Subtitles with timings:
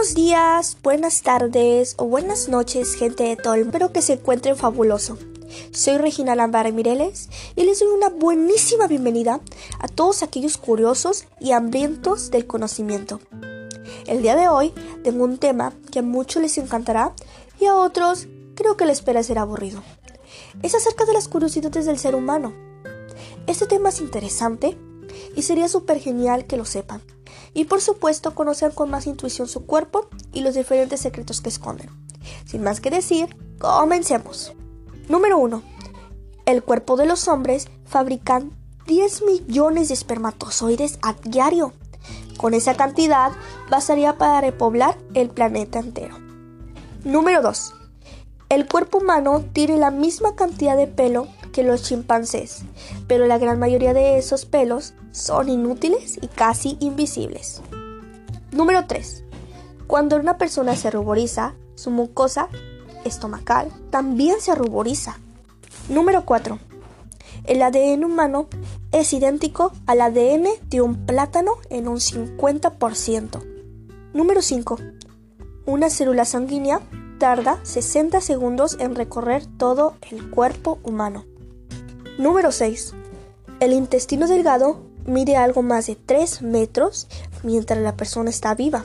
[0.00, 3.52] Buenos días, buenas tardes o buenas noches, gente de todo.
[3.56, 5.18] Espero que se encuentren fabuloso.
[5.72, 9.40] Soy Regina Lambara Mireles y les doy una buenísima bienvenida
[9.78, 13.20] a todos aquellos curiosos y hambrientos del conocimiento.
[14.06, 14.72] El día de hoy
[15.04, 17.12] tengo un tema que a muchos les encantará
[17.60, 19.82] y a otros creo que les parecerá aburrido.
[20.62, 22.54] Es acerca de las curiosidades del ser humano.
[23.46, 24.78] Este tema es interesante
[25.36, 27.02] y sería súper genial que lo sepan.
[27.54, 31.90] Y por supuesto conocer con más intuición su cuerpo y los diferentes secretos que esconden.
[32.46, 34.52] Sin más que decir, comencemos.
[35.08, 35.62] Número 1.
[36.46, 38.52] El cuerpo de los hombres fabrican
[38.86, 41.72] 10 millones de espermatozoides a diario.
[42.36, 43.32] Con esa cantidad
[43.70, 46.18] bastaría para repoblar el planeta entero.
[47.04, 47.74] Número 2.
[48.48, 52.62] El cuerpo humano tiene la misma cantidad de pelo que los chimpancés,
[53.06, 57.62] pero la gran mayoría de esos pelos son inútiles y casi invisibles.
[58.52, 59.24] Número 3.
[59.86, 62.48] Cuando una persona se ruboriza, su mucosa
[63.04, 65.18] estomacal también se ruboriza.
[65.88, 66.58] Número 4.
[67.44, 68.48] El ADN humano
[68.92, 73.42] es idéntico al ADN de un plátano en un 50%.
[74.12, 74.78] Número 5.
[75.66, 76.80] Una célula sanguínea
[77.18, 81.24] tarda 60 segundos en recorrer todo el cuerpo humano.
[82.20, 82.92] Número 6.
[83.60, 87.08] El intestino delgado mide algo más de 3 metros
[87.42, 88.84] mientras la persona está viva.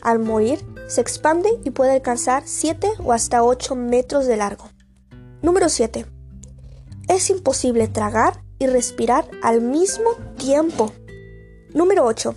[0.00, 4.66] Al morir, se expande y puede alcanzar 7 o hasta 8 metros de largo.
[5.42, 6.06] Número 7.
[7.08, 10.92] Es imposible tragar y respirar al mismo tiempo.
[11.74, 12.36] Número 8.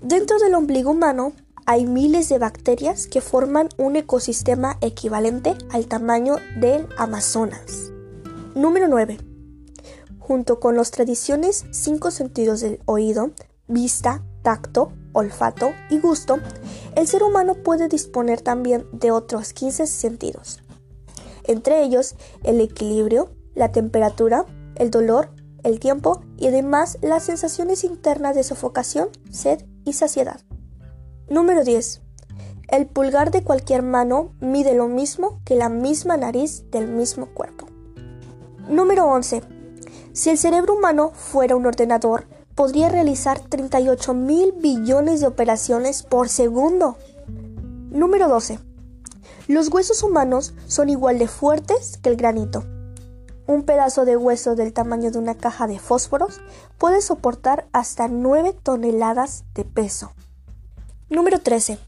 [0.00, 1.34] Dentro del ombligo humano
[1.66, 7.92] hay miles de bacterias que forman un ecosistema equivalente al tamaño del Amazonas.
[8.54, 9.27] Número 9
[10.28, 13.30] junto con las tradiciones cinco sentidos del oído,
[13.66, 16.38] vista, tacto, olfato y gusto,
[16.96, 20.60] el ser humano puede disponer también de otros 15 sentidos,
[21.44, 24.44] entre ellos el equilibrio, la temperatura,
[24.76, 25.30] el dolor,
[25.64, 30.42] el tiempo y además las sensaciones internas de sofocación, sed y saciedad.
[31.30, 32.02] Número 10.
[32.68, 37.66] El pulgar de cualquier mano mide lo mismo que la misma nariz del mismo cuerpo.
[38.68, 39.57] Número 11.
[40.12, 46.28] Si el cerebro humano fuera un ordenador, podría realizar 38 mil billones de operaciones por
[46.28, 46.96] segundo.
[47.90, 48.58] Número 12.
[49.46, 52.64] Los huesos humanos son igual de fuertes que el granito.
[53.46, 56.40] Un pedazo de hueso del tamaño de una caja de fósforos
[56.76, 60.12] puede soportar hasta 9 toneladas de peso.
[61.08, 61.78] Número 13.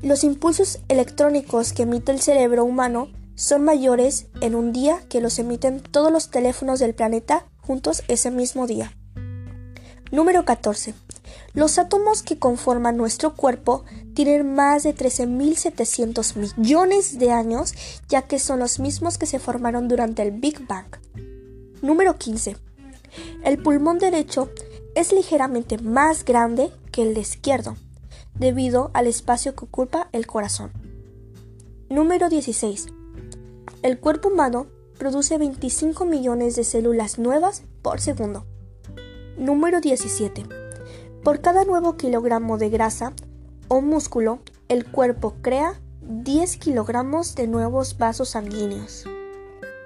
[0.00, 5.38] Los impulsos electrónicos que emite el cerebro humano son mayores en un día que los
[5.38, 8.92] emiten todos los teléfonos del planeta juntos ese mismo día.
[10.10, 10.94] Número 14.
[11.54, 17.74] Los átomos que conforman nuestro cuerpo tienen más de 13.700 millones de años,
[18.08, 20.86] ya que son los mismos que se formaron durante el Big Bang.
[21.82, 22.56] Número 15.
[23.44, 24.50] El pulmón derecho
[24.94, 27.76] es ligeramente más grande que el de izquierdo,
[28.34, 30.72] debido al espacio que ocupa el corazón.
[31.88, 32.86] Número 16.
[33.82, 34.66] El cuerpo humano
[35.04, 38.46] produce 25 millones de células nuevas por segundo.
[39.36, 40.44] Número 17.
[41.22, 43.12] Por cada nuevo kilogramo de grasa
[43.68, 44.38] o músculo,
[44.68, 49.04] el cuerpo crea 10 kilogramos de nuevos vasos sanguíneos.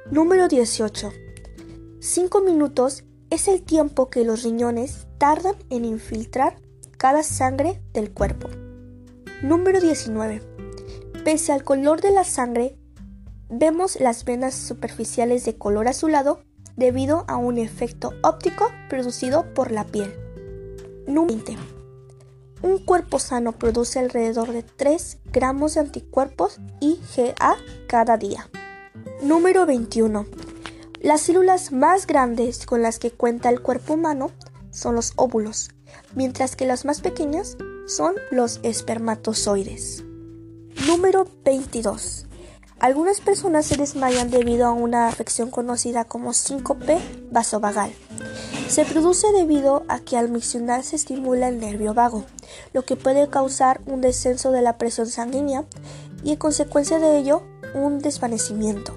[0.08, 1.10] Número 18.
[1.98, 6.60] 5 minutos es el tiempo que los riñones tardan en infiltrar
[6.96, 8.50] cada sangre del cuerpo.
[9.42, 10.42] Número 19.
[11.24, 12.78] Pese al color de la sangre,
[13.50, 16.42] Vemos las venas superficiales de color azulado
[16.76, 20.14] debido a un efecto óptico producido por la piel.
[21.06, 21.56] Número 20.
[22.60, 27.56] Un cuerpo sano produce alrededor de 3 gramos de anticuerpos IgA
[27.88, 28.50] cada día.
[29.22, 30.26] Número 21.
[31.00, 34.30] Las células más grandes con las que cuenta el cuerpo humano
[34.70, 35.70] son los óvulos,
[36.14, 37.56] mientras que las más pequeñas
[37.86, 40.04] son los espermatozoides.
[40.86, 42.27] Número 22.
[42.80, 46.98] Algunas personas se desmayan debido a una afección conocida como síncope
[47.30, 47.90] vasovagal.
[48.68, 52.24] Se produce debido a que al miccionar se estimula el nervio vago,
[52.72, 55.64] lo que puede causar un descenso de la presión sanguínea
[56.22, 57.42] y en consecuencia de ello
[57.74, 58.96] un desvanecimiento.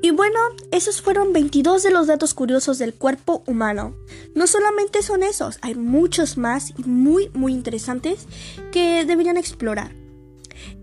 [0.00, 0.38] Y bueno,
[0.70, 3.94] esos fueron 22 de los datos curiosos del cuerpo humano.
[4.34, 8.26] No solamente son esos, hay muchos más y muy muy interesantes
[8.70, 9.92] que deberían explorar.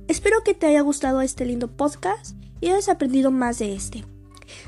[0.07, 4.05] Espero que te haya gustado este lindo podcast y hayas aprendido más de este.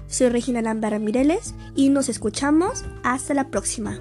[0.07, 3.99] Soy Regina Lambara Mireles y nos escuchamos hasta la próxima.